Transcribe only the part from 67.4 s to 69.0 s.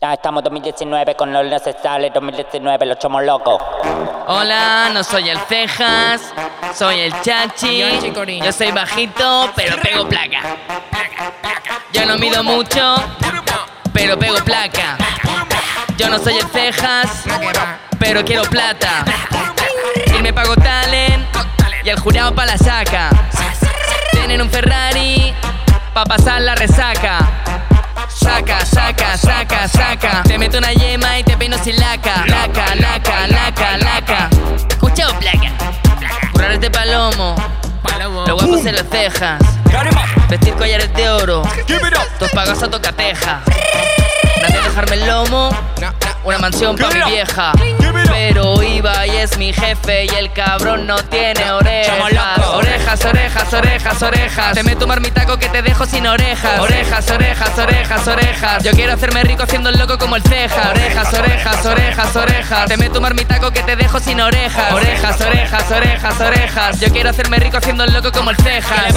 haciendo el loco como el ceja.